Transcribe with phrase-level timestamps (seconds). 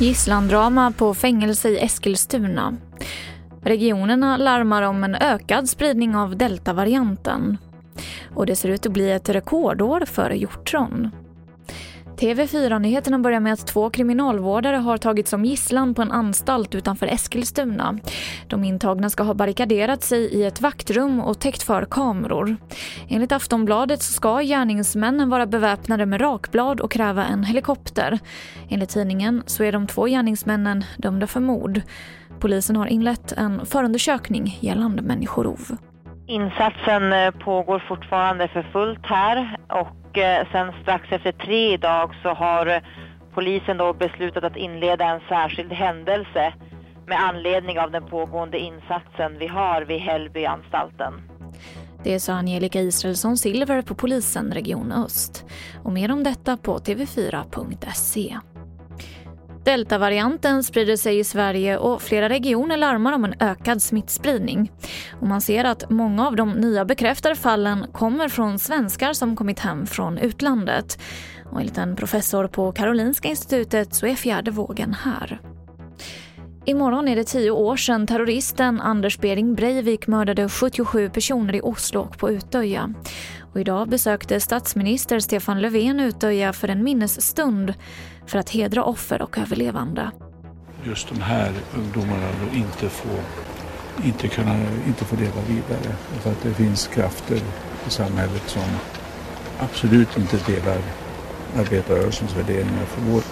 [0.00, 2.76] Gisslandrama på fängelse i Eskilstuna.
[3.62, 7.58] Regionerna larmar om en ökad spridning av deltavarianten.
[8.34, 11.10] Och det ser ut att bli ett rekordår för hjortron.
[12.16, 17.98] TV4-nyheterna börjar med att två kriminalvårdare har tagits som gisslan på en anstalt utanför Eskilstuna.
[18.48, 22.56] De intagna ska ha barrikaderat sig i ett vaktrum och täckt för kameror.
[23.08, 28.18] Enligt Aftonbladet ska gärningsmännen vara beväpnade med rakblad och kräva en helikopter.
[28.68, 31.80] Enligt tidningen så är de två gärningsmännen dömda för mord.
[32.40, 35.76] Polisen har inlett en förundersökning gällande människorov.
[36.26, 42.28] Insatsen eh, pågår fortfarande för fullt här och eh, sen strax efter tre idag så
[42.28, 42.82] har eh,
[43.34, 46.54] polisen då beslutat att inleda en särskild händelse
[47.06, 51.14] med anledning av den pågående insatsen vi har vid Hällbyanstalten.
[52.04, 55.44] Det sa Angelica Israelsson Silver på polisen Region Öst.
[55.84, 58.38] Och mer om detta på tv4.se.
[59.64, 64.72] Deltavarianten sprider sig i Sverige och flera regioner larmar om en ökad smittspridning.
[65.20, 69.58] Och man ser att många av de nya bekräftade fallen kommer från svenskar som kommit
[69.58, 70.98] hem från utlandet.
[71.50, 75.40] Och enligt en professor på Karolinska institutet så är fjärde vågen här.
[76.66, 82.00] Imorgon är det tio år sedan terroristen Anders Behring Breivik mördade 77 personer i Oslo
[82.00, 82.94] och på Utöja.
[83.54, 87.74] Och idag besökte statsminister Stefan Löfven Utöja för en minnesstund
[88.26, 90.10] för att hedra offer och överlevande.
[90.84, 93.20] Just de här ungdomarna inte får,
[94.04, 95.94] inte kunna, inte får leva vidare.
[96.20, 97.36] För att det finns krafter
[97.86, 98.62] i samhället som
[99.58, 100.78] absolut inte delar
[101.56, 102.84] arbetarrörelsens värderingar.
[102.84, 103.22] För vår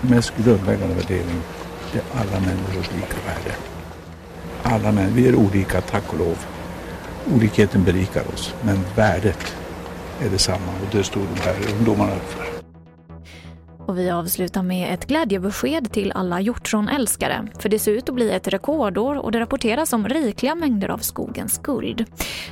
[0.00, 1.40] mest grundläggande värdering
[1.94, 3.56] är alla människors lika värde.
[4.62, 6.55] Alla män, vi är olika, tack och lov.
[7.34, 9.56] Olikheten berikar oss, men värdet
[10.20, 12.46] är detsamma och det stod de här ungdomarna upp för.
[13.86, 17.48] Och vi avslutar med ett glädjebesked till alla hjortronälskare.
[17.58, 20.98] För det ser ut att bli ett rekordår och det rapporteras om rikliga mängder av
[20.98, 22.04] skogens guld.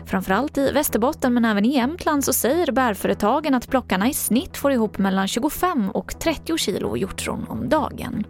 [0.06, 4.72] Framförallt i Västerbotten men även i Jämtland så säger bärföretagen att plockarna i snitt får
[4.72, 8.24] ihop mellan 25 och 30 kilo hjortron om dagen.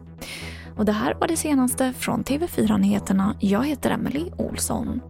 [0.76, 3.36] Och det här var det senaste från TV4 Nyheterna.
[3.40, 5.00] Jag heter Emily Olsson.